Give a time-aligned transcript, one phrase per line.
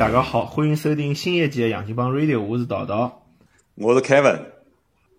[0.00, 3.20] 大家好，欢迎收听新一季的《杨金帮 Radio》，我是道道，
[3.74, 4.38] 我是 Kevin。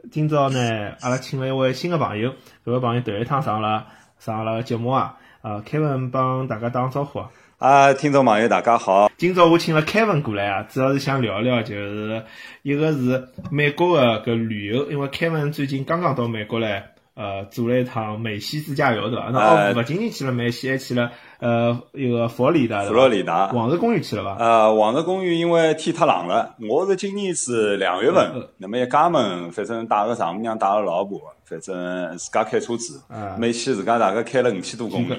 [0.10, 2.32] 今朝呢，阿拉请了一位新的朋友，
[2.66, 3.86] 搿位朋友头一趟上了
[4.18, 7.24] 上阿拉个节目啊，啊，Kevin 帮大家打招呼。
[7.60, 12.24] 啊，听众朋友大家好，今朝我请了 Kevin 过来啊，主要是想聊聊，就是
[12.64, 16.94] 一个是美国的搿旅游，因为 Kevin 最近刚刚到美国来。
[17.22, 19.30] 呃，做了一趟美西自驾游，对伐？
[19.32, 24.44] 那哦，勿仅仅去了美西，还去了呃一个佛罗里达，佛罗里达黄石公园去了伐？
[24.44, 33.00] 呃，黄石公园因为天太冷了，我是今年是两月份，那么一家门，反正带个丈母娘，带个老婆，反正自家开车子，
[33.38, 35.14] 美西自家大概开了五千多公里，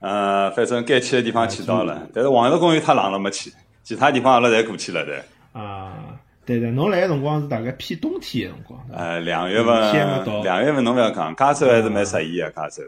[0.00, 3.50] 呃，反正该去的地方去到了，但是黄石公园太冷了没去，
[3.82, 5.24] 其他地方阿拉侪过去了的。
[5.58, 5.94] 啊。
[6.46, 8.86] 对对，侬来个辰光是大概偏冬天个辰光。
[8.92, 12.82] 呃，两月份，两月份侬勿要讲，加州还是蛮适宜个，加州。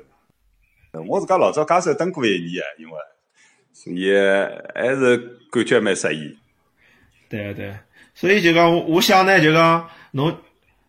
[1.08, 2.94] 我自家老早加州蹲过一年个，因为
[3.72, 4.12] 所以
[4.74, 5.16] 还是
[5.50, 6.36] 感觉蛮适宜。
[7.28, 7.74] 对对，
[8.14, 10.36] 所以就讲，我想呢，就讲侬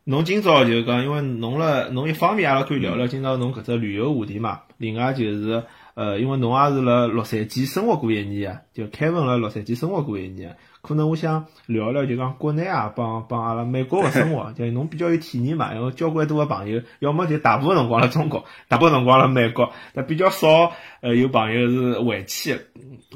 [0.05, 4.61] 侬今朝就讲，因为侬了，侬一方面阿拉可以聊聊今朝侬搿只旅游话题嘛。
[4.77, 10.57] 另外就是呃，因为侬也是辣洛杉矶生活过一年个，就凯文辣洛杉矶生活过一年。
[10.83, 15.73] 可能我想聊聊，就讲国内啊，帮帮阿拉美国个生活，就侬比较有体验嘛。
[15.73, 22.59] 因为交关多个朋友，要么就大部分辰光辣中国，大部分辰光辣美国，但比较少呃有朋友是回去。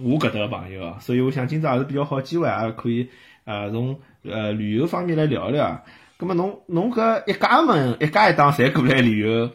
[0.01, 3.09] 我搿搭个朋友，所以我想今朝也是比较好机会，也可以
[3.43, 5.83] 呃从呃旅游方面来聊聊。
[6.17, 9.51] 葛末侬侬搿一家门一家一档侪过来旅游。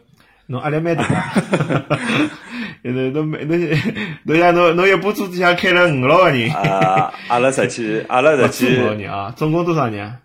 [0.47, 1.05] 侬压力蛮大，
[2.83, 3.59] 现在侬没侬
[4.25, 6.51] 侬像侬侬一部车子上开了五六个人。
[6.53, 10.19] 啊，阿拉实际阿拉实际五个人啊，总共多少人？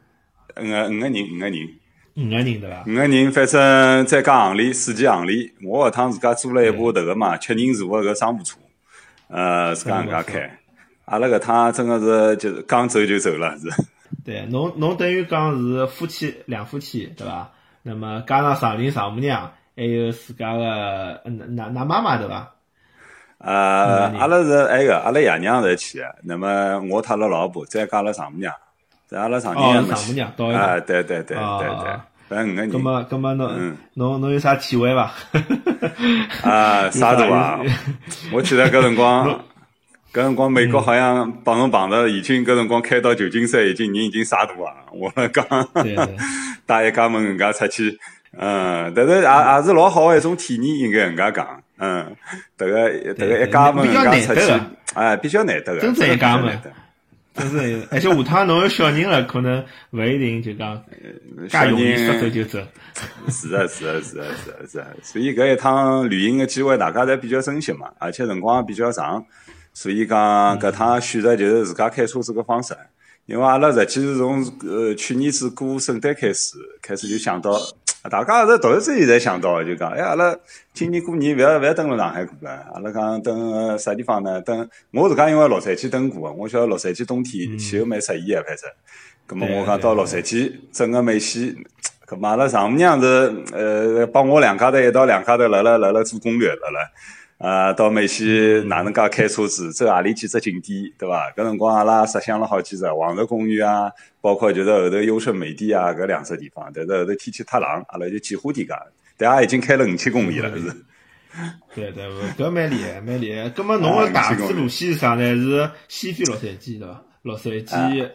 [0.57, 1.69] 五个五个人，五个人，
[2.15, 2.83] 五个人对伐？
[2.87, 5.51] 五个人，反正再加行李，四件行李。
[5.63, 8.57] 我搿趟自家租了一部迭个嘛，七人座个搿商务车，
[9.27, 10.59] 呃，自家搿家开。
[11.05, 13.69] 阿拉搿趟真个是就是刚走就走了是。
[14.25, 17.51] 对，侬侬等于讲是夫妻两夫妻对伐？
[17.83, 19.51] 那么加上丈人丈母娘。
[19.77, 22.51] 还有自家个嗯，那那妈妈对伐？
[23.37, 26.05] 呃，阿拉是埃个，阿拉爷娘在去个。
[26.23, 28.51] 那么我他了老婆，再加了丈母娘，
[29.05, 32.71] 在阿拉丈娘丈母娘，啊，对对对对对，反正五个人。
[32.73, 35.11] 那么那么侬侬侬有啥体会伐？
[36.49, 37.59] 啊，啥大啊？
[38.33, 39.29] 我记得搿辰光，
[40.11, 44.89] 搿辰光美国好像帮侬碰着，已经搿辰光开到旧金山，已经人已经杀大啊！
[44.91, 45.45] 我讲，
[46.65, 47.99] 带一家门人家出去。
[48.37, 52.15] 嗯，但是也也是老好的一种体验，应该人家讲，嗯，
[52.57, 54.61] 这个这个一家门人家出去，
[54.93, 56.59] 哎，比较难得的，真正一家门，
[57.33, 60.75] 真是，而且下趟侬有小人了，可能勿一定就讲，
[61.49, 62.59] 小人说走就走，
[63.29, 69.23] 是啊是啊是啊是啊是啊，所以搿一趟旅行的机会，大家侪比较珍惜嘛，而且辰光也比较长，
[69.71, 72.75] 所以讲搿趟选择就是自家开车子个方式，
[73.27, 77.55] 因为阿拉实际是从呃去年子过圣诞开始，开始就想到。
[78.09, 80.33] 大家是突然之间才想到，就讲，哎，阿拉
[80.73, 84.41] 今年过年勿要勿要登了上海过了，阿拉讲登啥地方呢？
[84.43, 88.69] 登我自家因为洛杉矶登过，我晓得洛杉矶冬天气候蛮适宜个，反正。
[89.27, 91.53] 咁么我讲到洛杉矶整个美西，
[92.07, 96.89] 咁么阿拉丈母娘是呃帮我两家头一道两家头辣辣辣辣做攻略辣辣。
[97.37, 101.31] 啊，到美西哪能介开车子，走何里几只景点，对伐？
[101.31, 106.71] 搿辰光阿拉设想了好几只，黄石公园啊，包括就是后头优胜美地啊，搿两只地方。
[106.73, 108.73] 但是后头天气太冷，阿拉就几乎点介，
[109.17, 110.73] 但也已经开了五千公里了，是。
[111.75, 112.03] 对对，
[112.35, 113.47] 搿蛮厉害，蛮厉害。
[113.49, 115.35] 葛末侬个大致路线是啥呢？
[115.35, 117.03] 是西飞洛杉矶，对伐？
[117.21, 118.09] 洛杉矶。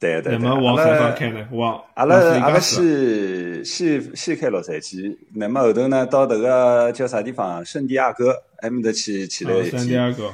[0.00, 1.48] 对对，那么往什么方开呢？
[1.50, 7.64] 往阿拉阿拉先先先开洛杉矶，那么后头呢，到迭个叫啥地方？
[7.64, 9.78] 圣地亚哥，埃面搭去去了一天。
[9.80, 10.32] 圣地亚哥，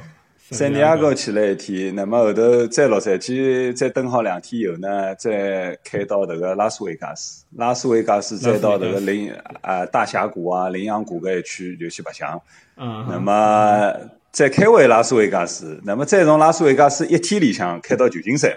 [0.50, 9.32] 圣地亚哥去了一天，那么后头在洛杉矶再等好两天以后呢，再开到迭个拉斯维加斯，拉斯维加斯再到迭个羚
[9.62, 12.38] 啊大峡谷啊羚羊谷搿一区就去白相。
[12.76, 13.06] 嗯。
[13.08, 13.94] 那么
[14.30, 18.52] 再开回拉斯维加斯，那么再从拉斯维加斯一天里向开到旧金山。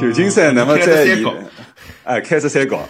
[0.00, 1.26] 旧金山，那么再以，
[2.04, 2.80] 哎，开着山高，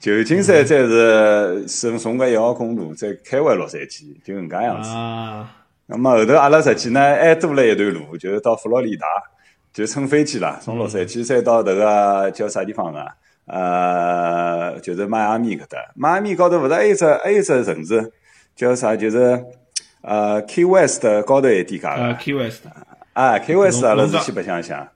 [0.00, 4.90] 旧金山再是顺从个一号公路，再开回洛杉矶，就搿能样子。
[5.86, 9.06] 那么后头阿拉实际呢还多了一段路，就是到佛罗里达，
[9.72, 13.06] 就乘飞机啦，从洛杉矶再到迭个叫啥地方啊？
[13.46, 15.78] 呃，就是迈阿密搿搭。
[15.94, 18.12] 迈阿密高头勿是还有只还有只城市
[18.54, 18.94] 叫啥？
[18.94, 19.44] 就是
[20.02, 22.16] 呃，Key West 高头一点介个。
[22.20, 22.62] Key West。
[23.12, 24.88] 啊，Key West 阿拉是去白相相。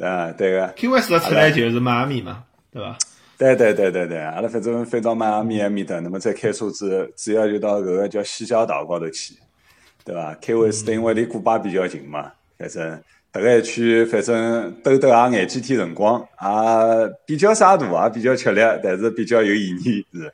[0.00, 2.96] 啊，对个，Q S 出来就是迈阿密嘛，对吧？
[3.36, 9.34] 对对对对对，阿拉反正飞到迈阿密埃面搭，那么再开车子，主要就到搿个叫西郊岛高头去，
[10.04, 13.02] 对伐？Q S 因为离古巴比较近嘛，反正
[13.32, 20.32] 迭个一区反正兜兜也眼几天辰光，也比较洒大，也比较吃力，但是比较有意义是。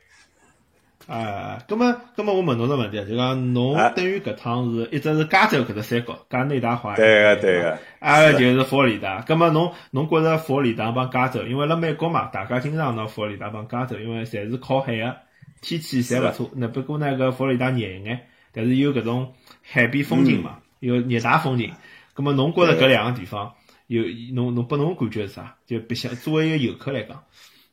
[1.06, 9.20] 啊，葛么葛么，我问侬个问题，就讲侬等于搿趟是一直是加州搿只三角，加内达华，对个对个，啊就是佛罗里达。
[9.23, 15.17] 葛么侬侬觉着佛罗里达帮加州，因为辣美国嘛，大家经常拿佛罗里达帮加州，因为侪是靠海个，
[15.62, 16.50] 天气侪勿错。
[16.56, 19.32] 那不过呢，搿佛罗里达热一眼，但是有搿种
[19.62, 21.73] 海边风景嘛，有热带风景。
[22.14, 23.52] 葛么侬觉着搿两个地方
[23.87, 24.02] 有
[24.35, 25.55] 侬侬拨侬感觉是啥？
[25.67, 27.23] 就别像作为一个游客来讲。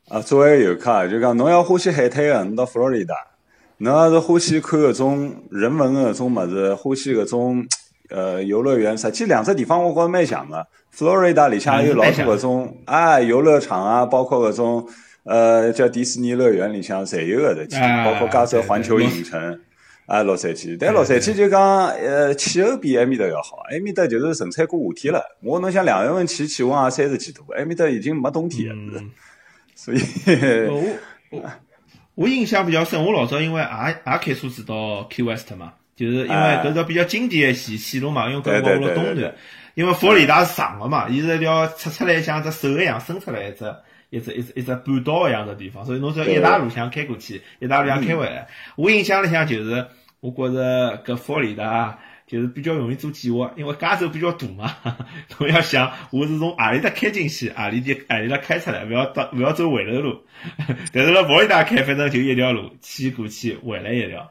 [0.08, 3.14] 啊，作为游客，就讲侬要欢喜海滩个，侬到佛罗里达；
[3.78, 7.66] 侬要是欢喜看搿种人文个搿种物事，欢喜搿种
[8.10, 10.66] 呃游乐园，实际两只地方我觉着蛮像个。
[10.90, 14.86] 佛罗里达里向有老多搿种啊游乐场啊，包括搿种
[15.24, 17.66] 呃叫迪士尼乐园里向侪有个的，
[18.04, 19.58] 包括加州环球影城
[20.04, 20.76] 啊洛杉矶。
[20.78, 25.22] 但洛杉矶就讲呃气候比埃面搭要好，埃面搭就是纯粹过夏天了。
[25.42, 29.00] 我侬想两月份去，气温也三十几度，埃面搭已经没冬天了。
[29.84, 29.98] 所以，
[30.66, 30.82] 我
[31.28, 31.42] 我
[32.14, 33.66] 我印象比较深，我老早因为也
[34.10, 36.34] 也开车子到 Key West 嘛，就是因为
[36.64, 39.34] 搿是比较经典的线线路嘛，因为搿我辣东段，
[39.74, 43.74] 因为佛罗里达是长个嘛，伊是一条出出来像只手一样伸出来一只
[44.08, 48.48] 一只一只一只半岛一样的地方，所以侬只要一大路向开过去，一大路向开回来。
[48.76, 49.86] 我印象里向就是，
[50.20, 51.98] 我觉着搿佛罗里达。
[52.26, 54.76] 就是比较容易做计划，因为加州比较大嘛，
[55.38, 60.18] 侬要想我是从何里搭开进去，何里地何里搭开出来，勿要到勿要走回头路。
[60.92, 64.30] 但是辣佛罗里达开，反正就一条路，去过去，回来一条。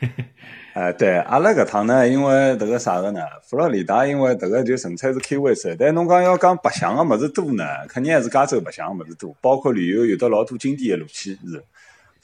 [0.74, 3.20] 哎，对，阿拉搿趟呢，因为迭个啥个呢？
[3.48, 11.62] 佛罗里达因为迭个就纯粹是开玩笑，但侬讲要讲白相个物事多呢，肯定还是加州白相个物事多，包括旅游有的老多经典个路线是。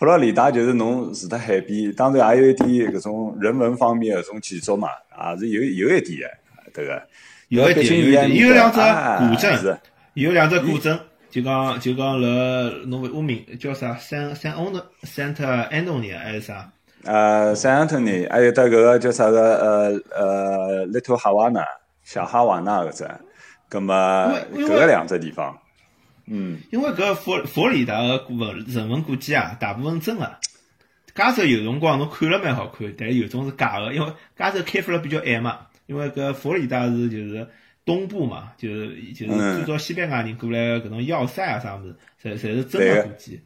[0.00, 4.88] 佛罗里达就是侬住在海边，当然也有一点搿种人文方面搿种建筑嘛，
[5.34, 7.02] 也是有有一点的，对个。
[7.48, 9.78] 有一点，有一点，有两只古镇，
[10.14, 10.98] 有两只古镇，
[11.28, 16.72] 就讲就讲辣侬我名叫啥？San San On Saint Anthony 还是啥？
[17.04, 21.66] 呃，Saint Anthony，还有得搿个叫啥个呃呃 Little Havana
[22.04, 23.10] 小哈瓦那搿只，
[23.68, 25.54] 葛末搿个两只地方。
[26.32, 30.30] 嗯，因为搿佛佛罗里达个文人文古迹啊，大部分真个。
[31.12, 35.58] 加州有辰光侬看了蛮好看，但有种是假个，因为加州开发了比较晚嘛。
[35.86, 37.44] 因为搿佛罗里达是就是
[37.84, 43.40] 东部嘛，就是就是最早西班牙人过来搿种要塞啊啥物事，侪侪是真个古迹。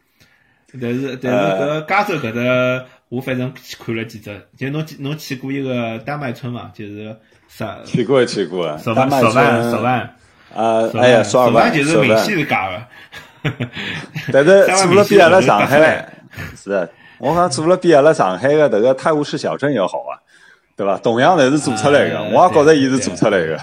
[0.78, 7.16] 但是但是搿加州搿搭，我反正去看了几只，就侬侬去过一个丹麦村嘛，就是
[7.48, 7.80] 啥？
[7.86, 10.16] 去过去过，十万十万十万。
[10.54, 12.86] 啊，哎呀，十二 万，就 是明显是假的。
[14.32, 16.08] 但是做了比阿拉上海，
[16.56, 20.16] 是，我讲做了比阿拉上海的这个泰晤士小镇要好啊，
[20.76, 20.98] 对吧？
[21.02, 23.60] 同样侪是做出来的，我也觉着伊是做出来的。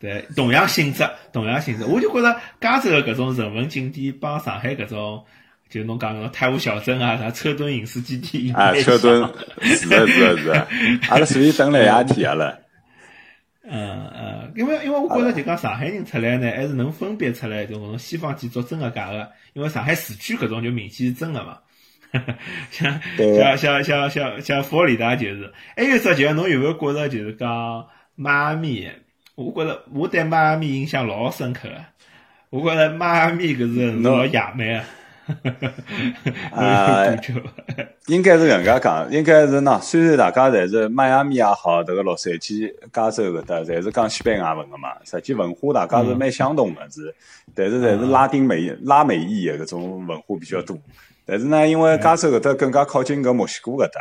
[0.00, 5.22] 对，同样性质，同样性质，我就觉着加州的搿种人文景点帮上海搿种，
[5.70, 9.22] 就侬讲个泰晤小镇啊，啥车墩影视基地，啊，车墩，
[9.62, 10.66] 是的，是的，是的，
[11.08, 12.58] 阿拉属于等了一天了。
[13.70, 19.28] 嗯嗯，因为因为我觉着就讲上海人出来呢，还是能分辨出来，就搿种西方建筑真个假个。
[19.52, 21.58] 因为上海市区搿种就明显是真个嘛。
[22.70, 28.88] 像像像像像像佛罗里达就是，还有只就侬有没有觉着就是讲迈阿密？
[29.34, 31.74] 我觉着我对迈阿密印象老深刻个。
[32.48, 34.84] 我觉着迈阿密搿是老野蛮个。
[36.52, 37.04] 啊，
[38.08, 39.80] 应该是搿能介讲，应该是喏。
[39.80, 44.88] 虽然大家侪是迈阿密也好，迭个洛杉矶、加州搿搭，侪是讲西班牙文个嘛。
[45.04, 47.14] 实际文化大家是蛮相同个，是，
[47.54, 50.76] 但是侪是拉丁美、拉美裔个搿种文化比较多。
[51.26, 54.00] 但是呢，因为加州搿搭更加靠近搿墨西哥搿搭。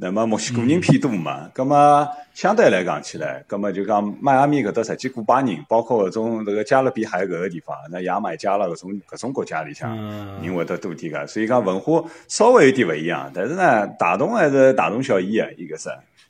[0.00, 9.96] 那么墨西哥人偏多嘛，葛么相对来讲起来，葛么就讲迈阿密搿搭实际古巴人，包括搿种迭个加勒比海搿个地方，那牙买加啦搿种搿种国家里向
[10.40, 15.88] 人会得多点个，所以讲文化稍微有点勿一样，但是呢，大同还是大同小异啊一个是。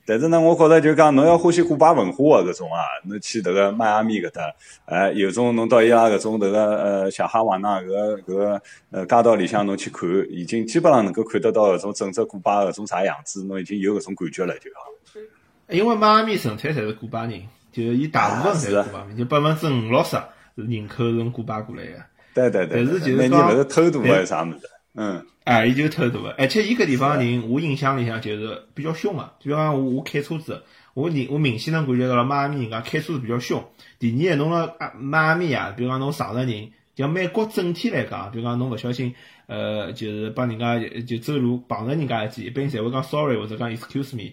[0.08, 4.54] 但是呢，我觉着就讲侬要欢喜古巴文化个搿种啊，侬去迭个迈阿密搿搭，
[4.86, 15.20] 哎，有种侬到伊拉搿种迭个呃小哈瓦那搿个搿个呃街道里向侬去看，已经基本上能够看得到搿种整只古巴搿种啥样子，侬已经有搿种感觉了就好。
[15.68, 20.16] 因为迈阿密纯粹侪是古巴人，就伊大部分侪是古巴人，就百分之五六十
[20.54, 21.92] 人口是从古巴过来个。
[22.32, 22.82] 对对对。
[22.82, 24.60] 但是就是讲，勿是偷渡还是啥物事？
[24.98, 25.24] 嗯。
[25.44, 29.32] 哎，伊就偷渡个，而且伊搿地方人，我印象里向就是比较凶个。
[29.42, 30.62] 比方讲，我开车子，
[30.92, 33.64] 我人我明显能感觉到妈咪人家开车子比较凶。
[33.98, 39.14] 第二，侬辣迈阿密啊，比如讲侬上着人，像美国整体来讲，比如讲侬勿小心，
[39.46, 44.32] 呃，就是帮人家就走路碰着人家一记，一般侪会讲 sorry 或者讲 excuse me，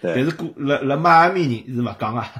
[0.00, 2.30] 但是古辣辣迈阿密人是勿讲啊，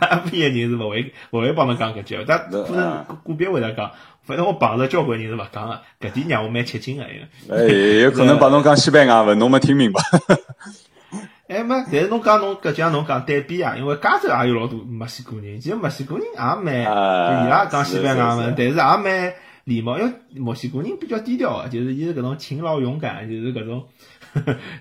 [0.00, 3.90] 迈阿密个人是勿会勿会帮侬讲搿句，但可能个别会得讲。
[4.22, 7.04] 反正我碰着交关人是勿讲个，搿点让我蛮吃惊个。
[7.04, 7.66] 哎，
[8.02, 10.00] 有可能帮侬讲西班牙文，侬没听明白。
[11.46, 23.84] 哎没，但是侬讲侬搿像侬讲对比啊，因为加州也有老多墨西哥人，其实墨西哥人也蛮，伊拉讲西班牙文，但是也蛮礼貌，因为墨西哥人比较低调个，就是伊是搿种勤劳勇敢，就是搿种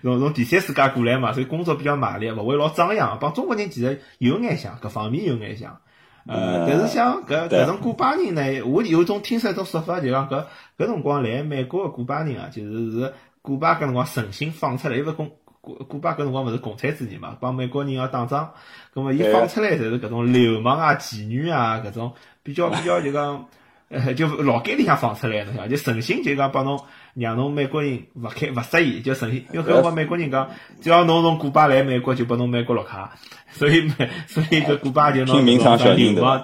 [0.02, 5.78] 从从第三世界过来嘛，所以工作比较卖力，勿会老张扬，帮中国人其实有眼像，各方面有眼像。
[6.26, 10.46] 呃，但是像搿搿种古巴人呢，我有种听说一种说法，就讲搿
[10.78, 18.52] 搿辰光来美国个古巴人啊，就是是古巴搿辰光诚心放出来，因为共古古巴搿辰光勿是共产主义嘛，帮美国人要打仗，
[18.94, 23.46] 葛末伊放出来侪是搿种流氓啊、妓女啊搿种比较比较就讲，
[23.90, 26.80] 呃， 就老街里向放出来，侬晓得，就诚心就讲帮侬。
[27.16, 30.50] 让侬美国人勿开勿适意，就诚心，因为搿辰光美国人讲，
[30.82, 33.14] 只要侬从古巴来美国，就拨侬美国绿卡，
[33.54, 33.88] 所以
[34.28, 36.44] 所以搿古巴就拿名上小流氓，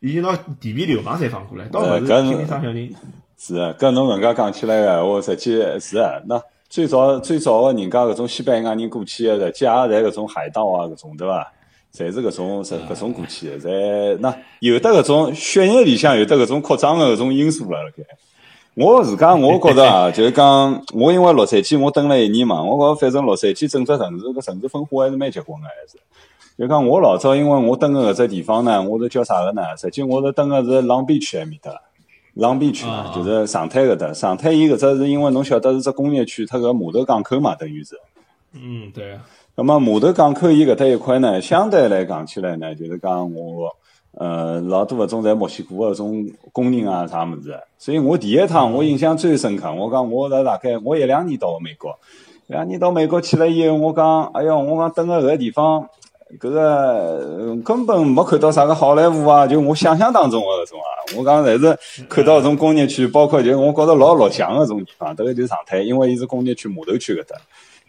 [0.00, 2.90] 伊就 拿地皮流氓侪放过来，倒勿是拼命上小人。
[3.36, 11.52] 是啊，搿侬搿介讲起来个，我实际是啊，那最早最早个人家搿种西班牙人过去个，实际也侪搿种海盗啊，搿种对伐？
[11.94, 18.02] 侪是搿种是搿种过去个，侪那有的搿种血液里向有的搿种扩张个搿种因素了辣盖。
[18.78, 25.98] 我自家我觉着啊， 就是讲我因为洛杉矶我蹲了一年嘛，我觉着反正洛杉矶整只城市个城市分化还是蛮结棍个，还是。
[26.56, 29.62] 就讲我老早因为我蹲个搿只地方呢，我是叫啥个呢？
[29.76, 31.72] 实际我是蹲个是浪边区埃面搭，
[32.34, 34.12] 浪边区啊，就是上滩搿搭。
[34.12, 37.98] 上滩伊搿只是因为侬晓得是只工业区，它个码头港口嘛，等于是。
[38.52, 39.18] 嗯，对。
[39.56, 43.74] 那么码头港口伊搿搭一块呢，相对来讲起来呢，就是讲我。
[44.20, 49.72] 呃，老多搿种在墨西哥搿种工人啊，啥物事，所以我第一趟我印象最深刻。
[49.72, 51.96] 我讲我辣大概我一两年到美国，
[52.48, 55.88] 两年到美国去了以后，我讲，哎哟，我讲等个搿个地方，
[56.40, 60.90] 搿个根本没看到啥个好莱坞啊，就我想象当中个搿种啊。
[61.16, 67.36] 我讲侪是看到搿种工业区，包括就我觉着老老乡个种地方，迭个就是上海，因为伊是工业区码头区搿搭。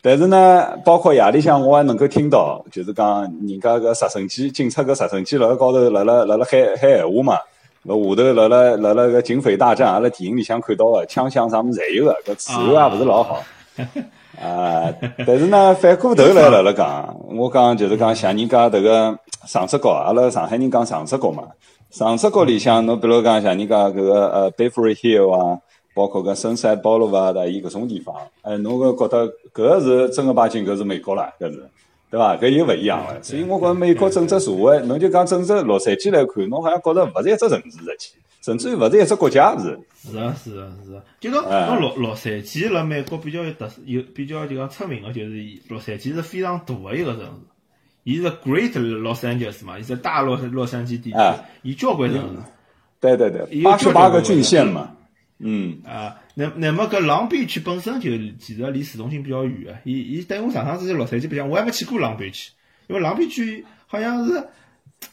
[0.02, 7.34] 但是呢，包括夜里向我还能够听到，就是讲人家个直升机，警察个直升机辣辣高头辣辣辣辣喊喊闲话嘛，
[7.84, 13.44] 辣下头辣辣辣辣个警匪大战，阿拉电影里向看到个枪响啥物事侪有个，搿治安也勿是老好。
[14.42, 14.90] 啊，
[15.28, 21.44] 但是呢，反过头来辣辣讲，我讲就是讲像人家迭个长直角，阿拉上海人讲长直角嘛，
[21.92, 25.60] 长直角里向侬比如讲像人家搿个呃 Beverly Hill 啊。
[26.00, 31.70] 包括个深山保罗伐，的伊搿种地方，哎，侬个觉得搿个是正儿八经搿是美国啦，搿是，
[32.10, 32.38] 对伐？
[32.38, 33.22] 搿又勿一样了。
[33.22, 39.78] 所以我觉美国整只社会，侬就讲整只洛杉矶来看，侬好像觉着勿是一只城市实际，甚至于勿是一只国家是。
[40.10, 41.04] 是啊，是啊，是啊。
[41.20, 47.28] 就讲侬洛洛杉矶辣美国比较有特色，有比较就讲出名个，就是洛杉矶是非常大个一个城市，
[48.06, 51.18] 伊是 Great Los Angeles 嘛，伊是大洛洛杉矶地区，
[51.64, 52.38] 伊交关城市。
[53.02, 54.96] 对对对，八十八个郡县嘛。
[55.40, 62.52] 嗯啊，那那么搿浪边区本身就其实离市中心比较远个，伊伊等于我上趟子去洛杉矶白相，我还没去过浪边区，
[62.88, 64.34] 因为浪边区好像是，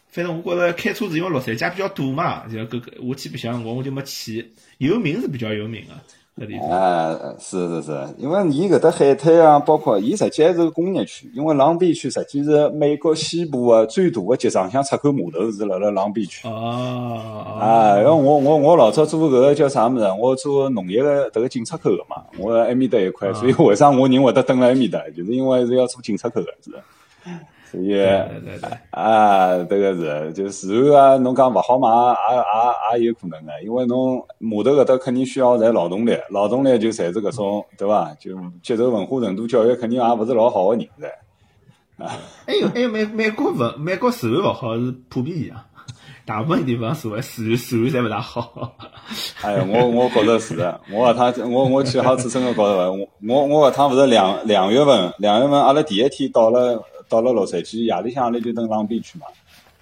[0.08, 5.92] 反正我觉着开车子，因为洛杉矶比较堵嘛，就搿个我去白相，辰光我就没去，有名是比较有名个。
[5.92, 6.02] 啊，
[7.38, 16.46] 是是是，因为伊搿搭海滩啊，包括伊实际还是个工业区，因为浪边区实际是美国西部个最大个集装箱出口码头是辣辣浪边区。
[16.46, 17.56] 哦。
[17.58, 20.04] 啊，因为我我我老早做搿个叫啥物事？
[20.20, 25.00] 我做农业个迭个进出口个嘛，我埃面搭一块，所以为啥我人会得蹲辣埃面搭？
[25.16, 26.70] 就是因为是要做进出口个，是。
[27.68, 28.00] 所以
[28.90, 38.14] 啊，这个是就自然啊，侬讲勿好嘛，也也也有可能个，因为侬码头搿搭肯定需要在劳动力，劳动力就侪是搿种，对伐？
[38.20, 38.30] 就
[38.62, 42.12] 接受文化程度教育，肯定也勿是老好个人才啊。
[42.46, 45.56] 还有还有美美国文美国治安勿好是普遍现象，
[46.24, 48.72] 大部分地方社会治安治安侪勿大好。
[49.42, 56.80] 哎呀，我我觉着是的，我搿趟我我去好次真个觉着，我我我搿趟勿是两两月份，两月份阿拉第一天到了。
[57.08, 59.26] 到了洛杉矶，夜里向阿拉就等浪边区嘛。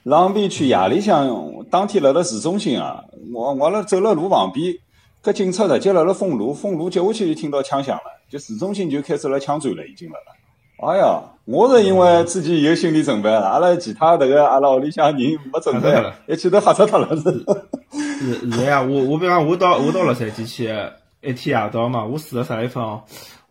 [0.04, 1.28] 浪边区夜里向，
[1.70, 3.02] 当天辣辣市中心啊，
[3.32, 4.74] 我我辣走辣路旁边，
[5.22, 10.92] 搿警察直接辣辣封路，封路接下去就听到枪响了，就市中心就开始辣枪战了，已经辣了。
[10.92, 17.22] 哎呀，我是因为自己有心理准备了，阿拉其他迭个阿拉屋里向人没准备，一记头吓死脱了是。
[17.92, 20.64] 是是呀，我我比方我到我到洛杉矶去
[21.22, 23.02] 一天夜到嘛，我住了啥地方？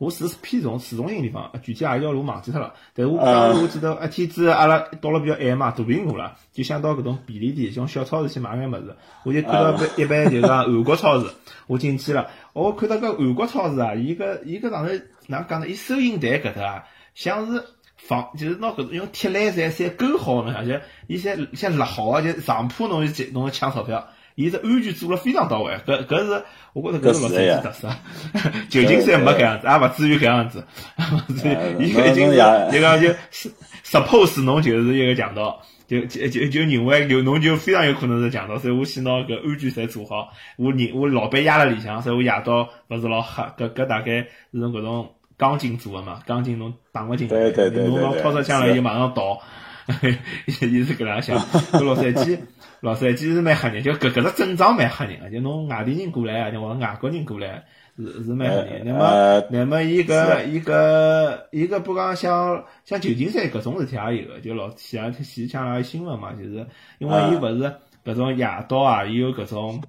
[0.04, 2.74] 我住是偏重市中心地方，具体哪一条路忘记脱了。
[2.94, 8.96] 但是我当时我记得一天子阿拉到了比较晚嘛，肚皮饿了，就想到搿种便利店、种小超市去买眼物事。
[9.24, 11.28] 我就看到一般就是讲韩国超市，
[11.68, 12.30] 我进去了。
[12.52, 14.94] 我看到搿韩国超市啊，伊个伊个上头
[15.28, 15.68] 哪讲呢？
[15.68, 16.84] 伊收银台搿搭啊，
[17.16, 17.64] 像是
[17.96, 24.06] 房，就是拿搿种用铁栏杆侪勾好呢，而且伊些像勒好啊，就上铺侬就侬抢钞票。
[24.36, 27.90] 伊是安全做了非常到位，搿搿是我觉着搿是老山区特色。
[28.70, 30.66] 旧金山没搿样子，也勿至于搿样子。
[31.80, 32.38] 伊已经是
[32.72, 33.10] 就讲就
[33.86, 40.30] suppose 侬就是一个强盗，就就就就认为有侬就非常有可能是强盗，所以我先拿搿安全侪做好。
[40.58, 43.44] 我人我老板压辣里向，所以我夜到勿是老黑。
[43.58, 47.36] 搿搿大概是用搿种钢筋做的嘛，钢筋侬打勿进去，
[47.88, 49.40] 侬讲掏出枪来就马上倒。
[50.46, 52.40] 伊是搿能想，搿洛杉矶。
[52.84, 57.64] 老三其实蛮吓人，就搿搿只阵仗蛮吓人个，就侬外地人过来啊，就或者外国人过来，
[57.98, 58.82] 是是蛮吓人。
[58.84, 67.74] 那么，那么伊搿伊搿伊搿不讲像像旧金山搿种事体也有个，就老前两天前腔有新闻嘛，就是因为伊勿是
[68.04, 69.82] 搿种夜到啊，伊有搿种，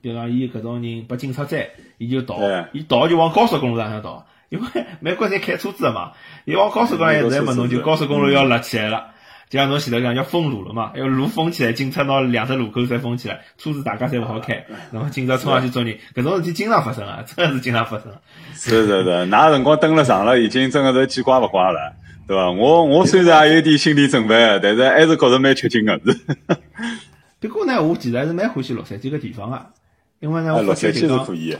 [0.00, 2.38] 比如讲伊搿种人被警察追，伊就逃，
[2.72, 4.66] 伊逃就往高速公路上向逃，因为
[5.00, 6.12] 美国侪开车子个嘛，
[6.44, 9.08] 伊往高速公路一站嘛，侬就高速公路要勒起来了。
[9.48, 18.06] 就像侬前头讲要封路了嘛，要路封起来，警察拿两只路口再封起来，车子大家侪勿好开，然后警察冲上去捉人，搿种事体经常发生啊，真的是经常发生。
[18.54, 21.94] 是是是，那辰光登了上了，已经真的是见怪勿怪了，
[22.26, 22.50] 对伐？
[22.50, 26.00] 我我虽然也有点心理准备，但是还是觉着蛮吃惊的。
[27.38, 29.66] 不过呢，我其实还是蛮欢喜洛杉矶个地方啊，
[30.18, 31.56] 因为呢，洛杉矶是可以，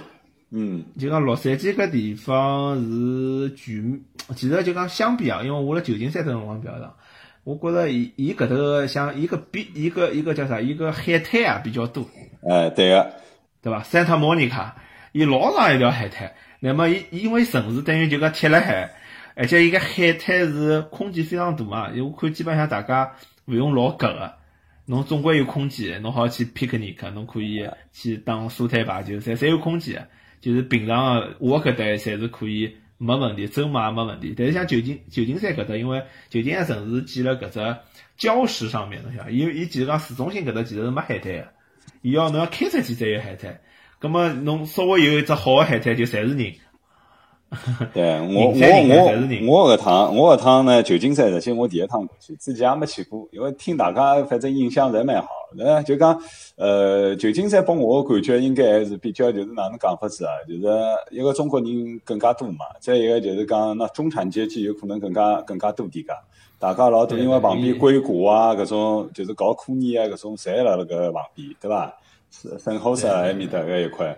[0.50, 4.00] 嗯，就讲洛杉矶搿地方是全，
[4.36, 6.94] 其实就讲相比啊，因为我辣旧金山辰光比较长。
[7.42, 10.60] 我觉着伊伊搿头像一个比一个一个叫啥？
[10.60, 12.08] 一个海滩啊比较多。
[12.48, 13.12] 哎，对个，
[13.62, 14.72] 对伐？Santa Monica，
[15.12, 16.32] 伊老长一条海滩。
[16.60, 18.94] 那么伊因为城市等于就讲贴了海，
[19.34, 21.90] 而且伊个海滩是空间非常大嘛。
[22.02, 23.12] 我看基本上大家
[23.46, 24.34] 勿用老挤个，
[24.86, 30.08] 侬总归有空间，侬好去 picnic，侬可以去打沙滩排球，侪侪有空间。
[30.40, 32.76] 就是平常我搿搭侪是可以。
[32.98, 34.34] 没问题，周末也没问题。
[34.34, 37.58] 但是像旧金旧金山搿搭，因为旧金山城市建了搿只
[38.26, 41.48] 礁石上面，侬想，伊伊其实讲市中心搿搭其实是没海滩个，
[42.00, 43.60] 伊要侬要开出去才有海滩。
[43.98, 46.54] 葛末侬稍微有一只好个海滩，就侪是人。
[47.94, 48.52] 对我我
[49.46, 55.28] 我我搿趟我搿趟呢，旧金山，实际我第一趟过去，之前也没去过，因为听大家反正印象侪蛮好。
[55.56, 56.20] 那就讲，
[56.56, 60.32] 呃，旧金山拨我个感觉应该还是比较，就是哪能讲法子啊？
[60.46, 60.60] 就是
[61.10, 66.14] 一个中国人更加多嘛，再一个就是讲，那中产阶级有可能更加更加多点噶。
[66.58, 71.94] 大家老多因为旁边硅谷啊，搿种就是搞科研啊，搿种侪辣辣搿旁边，对伐？
[72.28, 74.14] 是圣何塞埃面搭搿一块。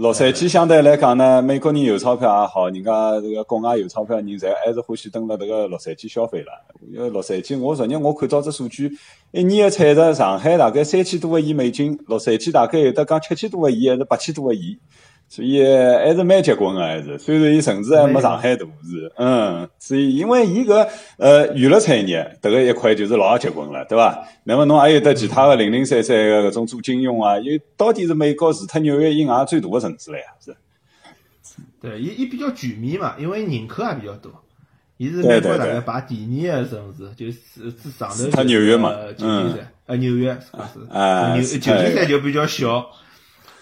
[0.00, 6.46] 洛杉矶相对来讲呢，美国人有钞票也好，人家这个国外有钞票人，侪还是欢喜登了这个洛杉矶消费了。
[6.90, 8.90] 因为洛杉矶，我昨日我看到只数据，
[9.30, 14.78] 一年的产值，上海大概三千多个亿美金，洛杉矶大概有的讲七千多个亿还是八千多个亿。
[15.30, 20.88] 所以还是蛮结棍个，还是虽然伊城市还没上海大，是嗯，所以因为伊个
[21.18, 24.26] 呃娱乐产业迭个一块就是老结棍了，对伐？
[24.42, 30.56] 那么侬还有得其他的零零散散个搿种做金融啊，因为到底是美国除脱纽约以外最大个城市了呀，是。
[31.80, 34.32] 对，伊伊比较全面嘛，因为人口也比较多，
[34.96, 42.84] 伊是美国大概排第二个城市，就是至上头他纽约嘛，旧金山，呃纽约是啊，纽旧金山就比较小。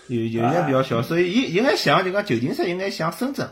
[0.08, 3.46] 有有些比较小，所以应应该像就讲旧金山应该像深圳，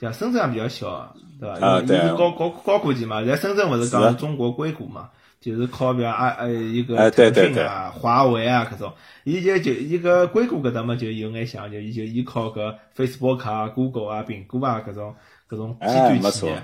[0.00, 1.58] 像深圳也比较小，对吧？
[1.64, 1.96] 啊，对。
[1.96, 15.14] 是高高高科技嘛，在深圳勿是讲中国硅谷嘛，就是靠比啊呃一个腾讯啊、华为啊搿种，伊就就一个硅谷搿搭嘛就有眼像，就伊就依靠搿 Facebook 啊、Google 啊、苹果啊搿种
[15.48, 16.62] 搿种尖端企业，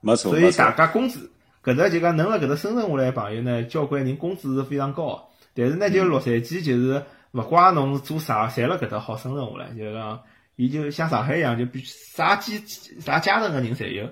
[0.00, 0.30] 没错。
[0.32, 1.30] 所以大家工资
[1.62, 7.02] 搿搭就讲能辣搿搭生存下来朋友呢，交关人工资是非常高，但是呢就洛杉矶就是。
[7.32, 9.68] 勿怪侬是做啥，侪辣搿搭好生存下来。
[9.76, 10.20] 就讲，
[10.56, 12.58] 伊就像上海一样，就比啥阶
[13.00, 14.08] 啥阶层个人侪有，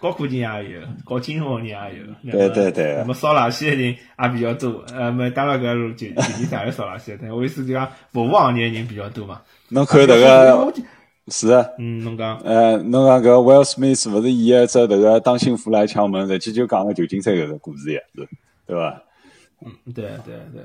[0.00, 2.32] 高科技也有，搞金融个人也有。
[2.32, 2.96] 对对对。
[2.98, 4.82] 那么扫垃圾个人也比较多。
[4.94, 9.42] 呃，么当然搿就就地上有烧垃圾，但我意思就讲服务行业人比较多嘛。
[9.68, 10.74] 侬看迭个
[11.28, 11.66] 是啊。
[11.78, 12.38] 嗯，侬讲。
[12.38, 18.26] 呃，侬讲搿 Will Smith 勿是演一只迭个当幸福来敲门，实际就讲个旧金山搿个故事呀，是，
[18.66, 19.02] 对伐？
[19.64, 20.64] 嗯，对对对。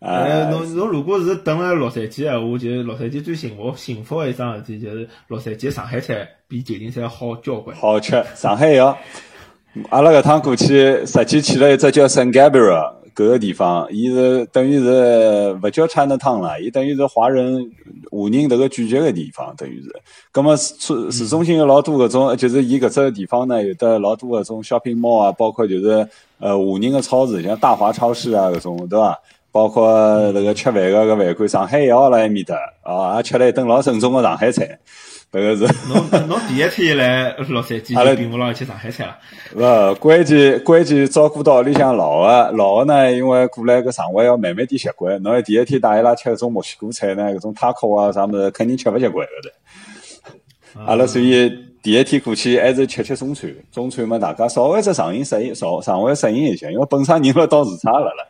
[0.00, 7.76] 呃，侬侬如果是等了洛杉矶闲话，就洛杉矶最幸福幸福的一桩事体，就是洛杉矶上海菜比旧金山好交关。
[7.76, 8.96] 好吃，上海要。
[9.90, 17.70] 阿拉搿趟过去，实际去了一只叫 San Gabriel 搿个地方，伊是等于是勿叫 China Town 了，伊等于是华人
[18.10, 19.94] 华人迭个聚集个地方，等于是。
[20.32, 26.08] 葛末市市中心有老多搿种，就是伊搿只地方呢，有得老多搿种 shopping mall 啊，包括就是
[26.38, 29.16] 呃华人个超市，像大华超市啊搿种，对伐？
[29.52, 34.78] 包括那个吃饭个个饭馆，上海也好辣埃面搭，啊，也吃了一顿老正宗个上海菜。
[35.32, 35.62] 迭个是。
[35.88, 39.16] 侬侬第一天来洛杉矶就并勿牢去上海菜了。
[39.54, 45.22] 勿，关键关键照顾到屋里向老个老个呢，因为过来搿肠胃要慢慢点习惯。
[45.22, 50.84] 侬第一天带伊拉吃搿种墨西哥菜呢，搿种塔可啊啥物事，肯定吃勿习惯个的。
[50.84, 51.48] 阿拉所以
[51.82, 58.26] 第一天过去还是吃吃中餐，中餐嘛，大家稍微只适应适应，稍稍微适应一下，因为本身人辣到时差了了。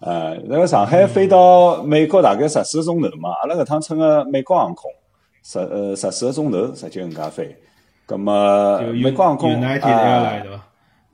[0.00, 4.88] 呃，那个上海飞到美国大概十四个钟头嘛，阿拉搿趟乘个美国航空
[5.42, 7.56] 十呃十四个钟头直接搿能介飞，
[8.06, 10.40] 葛么美国航空啊，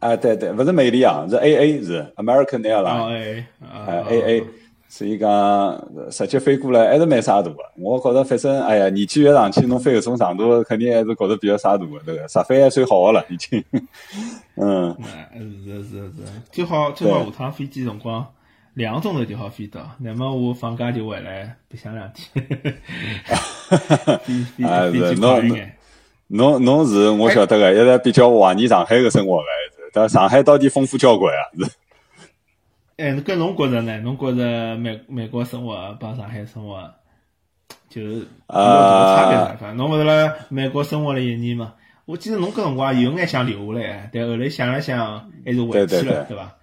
[0.01, 4.45] 啊对对，勿是美利航，是 A A 是 American Airline，啊 A A，
[4.87, 7.57] 所以讲直接飞过来还是蛮沙大个。
[7.79, 13.65] 我觉着反正哎呀，年纪越上去，侬飞搿种长途肯定还是觉着比较沙大个，对个，直飞还算好个了已经。
[14.57, 14.95] 嗯，
[15.65, 16.13] 是是是，
[16.53, 18.27] 最好最好下趟飞机辰光。
[18.75, 22.45] 两个钟头就好飞到，那么我放假就回来白相两天。
[24.69, 25.49] 啊，是侬
[26.29, 29.45] 侬侬是我晓得个，一直比较怀念上海个生活个，
[29.93, 31.39] 但上海到底丰富交关啊！
[31.59, 31.65] 是。
[32.97, 34.01] 哎，搿侬觉着呢？
[34.01, 36.93] 侬觉着美美国生活帮上海生活
[37.89, 41.75] 就是有大差别侬勿是辣美国生活了一年嘛？
[42.07, 46.57] 我记得侬搿辰光有眼想留下来，但后来想了想，还是回去了，对伐？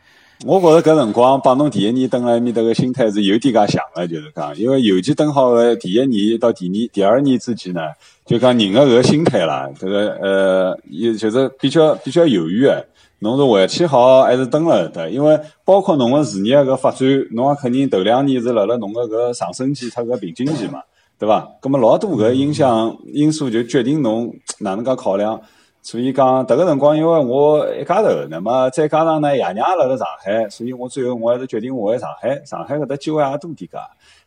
[0.44, 7.82] 我觉着搿辰光帮侬第一年蹲辣埃面搭个心态是有点介像个，就是讲，因为尤其蹲好个第一年到第二第二年之间呢，
[8.26, 12.86] 就讲人个搿个心态啦，这个呃，也就是比较比较犹豫个。
[13.20, 15.08] 侬是回去好还是蹲辣搿搭？
[15.08, 20.82] 因为包括侬个事业搿发展，侬也肯定头两年是辣辣侬个搿上升期特搿瓶颈期嘛，
[21.20, 21.48] 对伐？
[21.62, 25.40] 葛末老多搿影响因素就决定侬哪能介考量。
[25.84, 32.40] 所以讲，迭个辰光，因为我一家头，那么再加上呢，爷娘也辣辣上海，所以我最后我还是决定回上海。
[32.46, 33.70] 上海搿搭机会也多点介。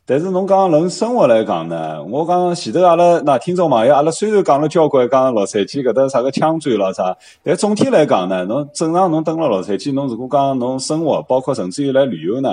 [0.06, 12.52] 但是侬讲论生活来讲呢，我讲前头阿拉那听众朋友，阿拉虽然讲了交关，讲洛杉矶搿搭啥个枪战咯啥，但总体来讲呢，侬正常侬蹲辣洛杉矶，侬如果讲侬生活，包括甚至于来旅游呢，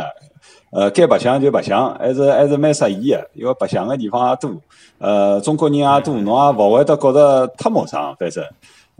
[0.71, 4.51] 呃，该白相就白相，还是还是蛮适意个，因为白相个地方也多，
[4.99, 8.45] 呃，中国人也多，侬也勿会得觉着太陌生，反正。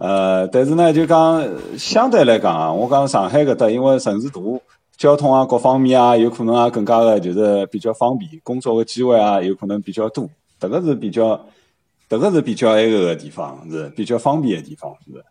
[0.01, 4.41] 呃，但是呢，就讲相对来讲啊，我讲上海搿搭，因为城市大，
[4.97, 10.27] 交通啊各方面啊，有可能啊更加的就是比较方便，工作的机会啊有可能比较多，
[10.59, 11.45] 迭个是比较，
[12.09, 15.23] 迭个是比较埃个个地方，是比较方便的地方，是。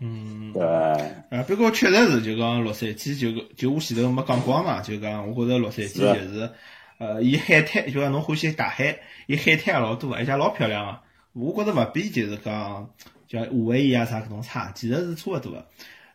[0.00, 0.54] 嗯。
[0.54, 0.62] 对。
[0.64, 6.50] 啊，不过确实是，就讲洛杉矶，就就我前头没讲光嘛，就讲我觉着洛杉矶就是，
[6.98, 11.02] 呃，伊海滩，就讲侬欢喜大海，伊海滩也老多，而且老漂亮啊。
[11.34, 12.88] 我觉着勿比就是讲。
[13.34, 15.66] 叫夏威夷啊啥搿种差，其实是差勿多个。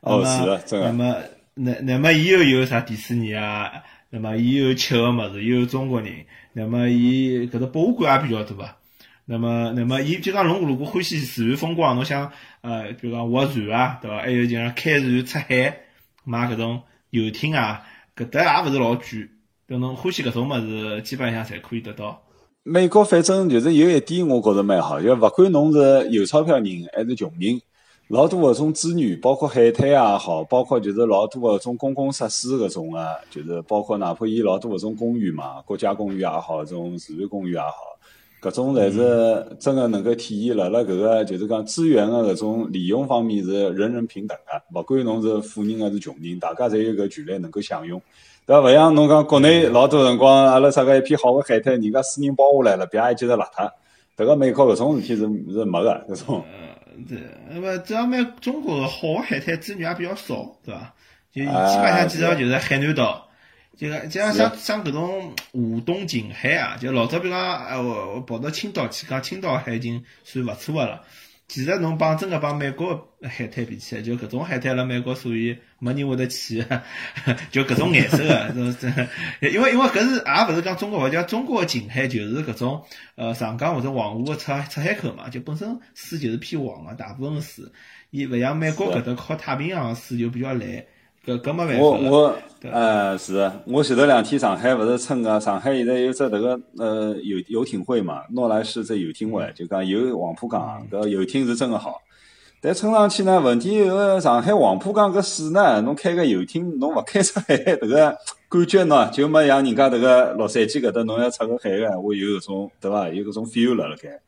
[0.01, 1.17] 哦，是的，真那么，
[1.53, 3.83] 那那么伊又有啥迪士尼啊？
[4.09, 6.25] 那么伊有吃个物事，又有中国人。
[6.53, 8.77] 那么伊搿个博物馆也比较多啊。
[9.25, 14.21] 那么，那么伊就讲侬如果欢喜自然风光，侬想呃，比如讲划船啊，对伐？
[14.21, 15.81] 还有就像开船出海，
[16.23, 19.29] 买搿种游艇啊，搿搭也勿是老贵。
[19.67, 22.23] 等侬欢喜搿种物事，基本上侪可以得到。
[22.69, 27.59] 美国反正就是有一点，我觉着蛮好，就勿管侬是有钞票人还是穷人，
[28.09, 37.73] 老多搿种资源，包括海滩也好，包括就是老多搿种公共设施搿种啊，就是包括哪怕伊老多搿种公园嘛，国家公园也好，这种自然公园也好，
[38.39, 47.99] 搿种侪是真个能够体现了辣搿个就是讲资源个搿种利用方面是人人平等个，勿管侬是富人还是穷人，大家侪有搿权利能够享用。
[48.49, 53.71] 搿勿像侬讲国内老多辰光，阿拉啥个一片好个海滩，人家私人包下来了，别还觉得邋遢。
[54.17, 55.17] 迭个美国搿种事体是
[55.53, 56.43] 是没个搿种。
[56.51, 57.19] 嗯，对，
[57.51, 60.95] 那么主要美中国个好个海滩资源也比较少，对伐？
[61.31, 63.27] 就基本上介绍就是海南岛，
[63.77, 67.83] 就就像像像搿种华东近海啊，就老早比讲，呃，
[68.15, 71.03] 我跑到青岛去，讲青岛海已经算勿错个了。
[71.49, 76.63] 其实侬帮真个帮美国海滩比起来，就搿种海滩辣美国属于没人会得去，
[77.51, 79.07] 就搿种颜色个，
[79.51, 82.81] 因为因为搿是也勿是讲中国勿，叫中国个近海就是搿种
[83.15, 87.65] 呃长江或者黄河个出出海口嘛，就本身水就是偏黄个，大部分水，
[88.11, 90.85] 伊勿像美国搿搭靠太平洋水就比较蓝。
[91.25, 91.79] 搿搿没办法。
[91.79, 102.01] 我我呃是，我前头两天上海勿是乘个上海现在有只迭个呃游游艇会嘛，诺莱市只游艇会，就讲游黄浦江，搿游艇是真个好。
[102.61, 108.17] 但乘上去呢，问题个上海黄浦江搿水呢，侬开个游艇，侬勿开出海，迭个
[108.49, 113.07] 感觉喏，就没像人家迭个洛杉矶搿搭，侬要出个海个，我有搿种对伐？
[113.07, 114.19] 有搿种 feel 了辣盖。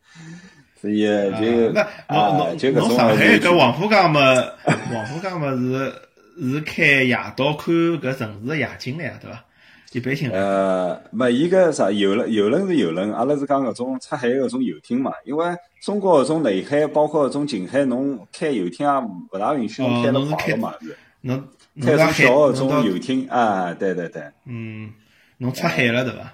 [0.80, 2.89] 所以就啊，就搿种。
[2.91, 4.21] 上海搿黄浦江嘛，
[4.63, 5.93] 黄浦江嘛是。
[6.41, 9.45] 是开夜到看搿城市的夜景了呀，对伐？
[9.91, 10.32] 一般性。
[10.32, 15.12] 呃，没伊个啥游轮，游轮是游轮，阿拉是讲搿种出海搿种游艇嘛。
[15.25, 15.45] 因为
[15.82, 18.93] 中国搿种内海，包括搿种近海，侬开游艇也
[19.32, 20.97] 勿大允许侬开了快个嘛是。
[21.21, 21.43] 侬
[21.82, 24.23] 开种小搿种游艇啊，对对对。
[24.45, 24.91] 嗯，
[25.38, 26.34] 侬出海了对伐？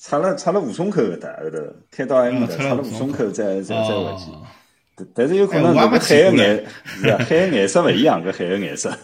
[0.00, 1.58] 出了出了吴淞口搿搭后头，
[1.90, 5.06] 开到埃面搭，出了吴淞口再再再回去。
[5.14, 5.96] 但是有可能海个
[6.36, 6.64] 颜
[7.02, 8.96] 是海个颜色勿一样，搿海个颜色。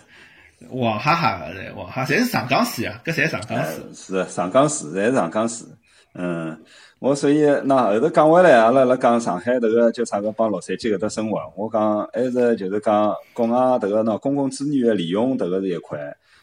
[0.71, 3.85] 黄哈哈个噻，黄哈，侪是上港水啊，搿侪上港水。
[3.93, 5.67] 是上港水，侪是上港水。
[6.15, 6.57] 嗯，
[7.01, 15.99] 我所以那后头讲回来，阿拉辣讲上海迭个叫啥个帮洛杉矶搿搭生活，我讲还是就是讲国外迭个喏公共资源个利用迭个是一块。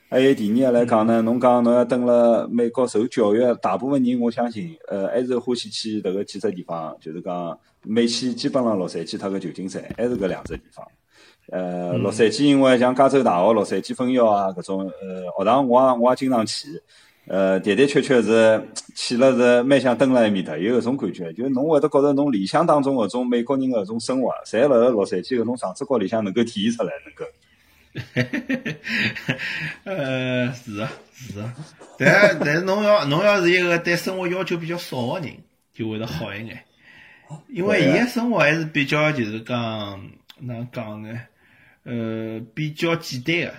[0.09, 10.85] 还有第二个来讲呢，侬讲侬要蹲辣美国受教育，大部分人我相信，呃，还是欢喜去迭个几只地方，就是讲美西基本上洛杉矶它个旧金山，还是搿两只地方。
[11.49, 16.67] 呃，洛杉矶因为像加州大学、洛杉矶分校啊，搿种呃学堂，我也我也经常去。
[17.27, 18.61] 呃，的的确确是
[18.95, 27.25] 去了是蛮想蹲辣埃面搭，有搿种感觉，就侬会得觉着侬理想当中搿种美国人搿种生活，侪辣辣洛杉矶搿种上次高里向能够体现出来，能够。
[29.83, 31.53] 呃，是啊，是啊，
[31.97, 35.35] 但 但是侬要侬要是一个对生活要求比较少的人，
[35.73, 36.63] 就会得好一眼，
[37.49, 41.09] 因为伊个生活还是比较就是讲哪讲呢？
[41.83, 43.53] 呃，比较简单个，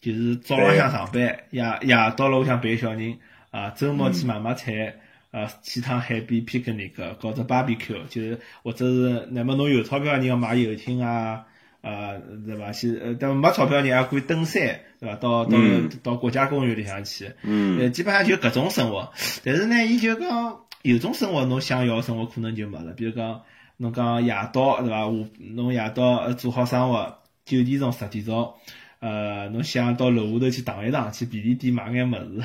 [0.00, 3.18] 就是早浪向上班，夜夜到了屋里向陪小人，
[3.50, 4.96] 啊，周末去买买菜，
[5.30, 11.44] 啊，去趟海边 picnic，搞只 barbecue，就是或者是，那么侬有钞票，你要买游艇啊。
[11.80, 12.72] 啊，对伐？
[12.72, 15.14] 去呃，但没钞票人也可以登山，对伐？
[15.14, 15.56] 到到
[16.02, 19.12] 到国家公园里向去，呃，基本上就搿种生活。
[19.44, 22.92] 但是呢，伊就讲有种生活侬想要生活可能就没了。
[22.94, 23.42] 比如讲，
[23.76, 25.06] 侬讲夜到，对伐？
[25.06, 27.17] 我侬夜到做好生活，
[27.48, 28.52] 九点钟十点钟，
[29.00, 32.42] 呃，侬想到楼下头去荡一荡，去便利店买眼物事。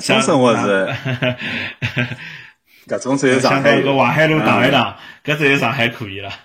[0.00, 0.94] 搿种 生活是，
[2.88, 3.76] 搿种只有上海。
[3.76, 6.30] 想到个淮海路荡一荡，搿只有上海可以了。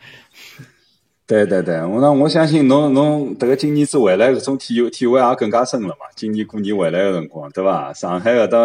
[1.27, 6.05] 对对对，我那我相信侬侬迭个今年子回来搿种体体会也更加深了嘛。
[6.13, 7.93] 今年过年回来个辰光，对伐？
[7.93, 8.57] 上海搿搭，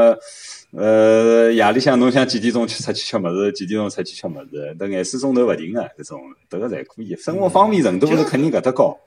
[0.72, 7.14] 呃，夜里向侬想几点钟去出去吃么子，几点钟出去吃么子，迭廿四钟头勿停个搿种，迭个侪可以。
[7.16, 8.98] 生活方便程度是肯定搿搭高。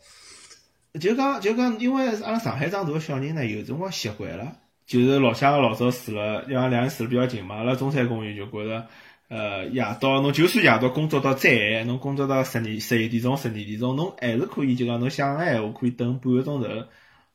[1.00, 4.54] 就讲就讲，因为阿拉上海长大个小人呢，有辰光习惯了，
[4.88, 8.86] 就是老乡老早住了，因为两人住了比较近嘛，阿拉中山公园就觉着。
[9.30, 16.68] 呃，夜到侬就算夜到工作到再晚，侬工作到十二十一点钟、十二点钟，侬还是可以就讲侬想个闲话，可以等半个钟头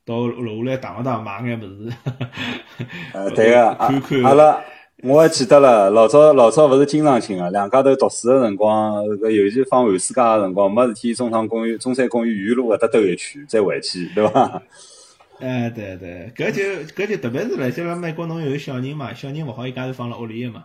[0.04, 1.92] 到楼下来荡一荡，买眼物事。
[3.14, 3.68] 呃，对个，
[4.24, 4.60] 阿拉
[5.02, 14.62] 我还记得了，老早老早勿是经常性个，两家头读书个辰光，搿尤其放寒暑假个辰光，没事体，中山公园、中山公园沿路搿搭兜一圈，再回去，对伐？
[15.40, 16.62] 哎， 对对，搿就
[16.94, 20.64] 搿就特别是辣些辣美国，侬有小人嘛，小人勿好一家头放辣屋里个嘛。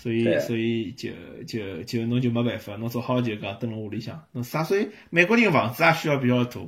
[0.00, 1.10] 所以，所以就
[1.46, 4.24] 就就侬就没办法，侬只好就讲蹲辣屋里向。
[4.32, 4.64] 侬啥？
[4.64, 6.60] 所以美国人房子也需要比较大。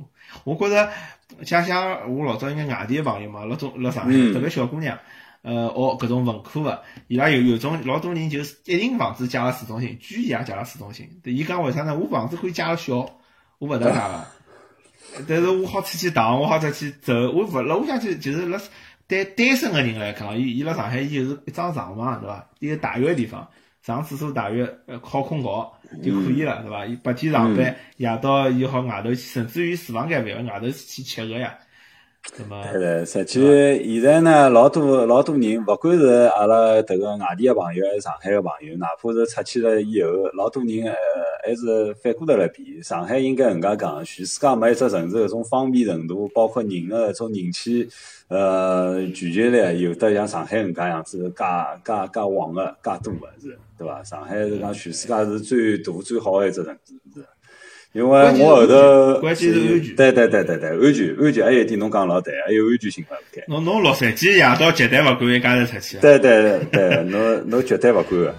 [0.43, 0.91] 我觉着，
[1.43, 4.99] 想想我老早应该外地个朋友嘛，老多辣上海，特别小姑娘，
[5.41, 11.09] 呃，学搿种文科个，伊拉有有种老多人就是一定房子借了市中心，居然也借了市中心。
[11.23, 11.97] 伊讲为啥呢？
[11.97, 12.97] 我房子可以借了小，
[13.57, 14.25] 我勿得啥个，
[15.27, 18.61] 但是我好出去荡，我好出去走，我勿辣屋里向就就是辣。
[19.07, 22.49] 对单身个人来讲，伊伊辣上海，伊就是一张床嘛，对伐？
[22.59, 23.47] 一个大浴个地方，
[23.81, 25.71] 上厕所大浴，呃，好困觉
[26.03, 26.85] 就可以了，对伐？
[26.85, 31.57] 伊白天上班，夜到伊好外头去，甚至于厨房间勿要外头去吃个呀。
[32.31, 40.95] 对对，实际现在呢，老多老多人，勿管是阿拉迭个外地个朋友，还是上海个朋友，哪怕是出去了以后，老多人呃
[41.45, 42.81] 还是反过头来比。
[42.81, 47.87] 上海应该搿能介讲，全世界没一只城市搿种方便程度，包括人个搿种人气。
[48.29, 51.43] 呃，聚集力有的像上海搿能介样子，介
[51.83, 54.01] 介介旺个，介多个是，对伐？
[54.03, 57.25] 上海是讲全世界是最大最好个一只城市，是。
[57.93, 59.95] 因为我后头，关键是安全。
[59.95, 63.43] 对对对对对，安全安全，还有一点侬讲老对，还有安全性辣盖。
[63.47, 65.97] 侬侬洛杉矶夜到绝对勿敢一家头出去。
[65.99, 68.35] 对对对，侬侬绝对勿敢个。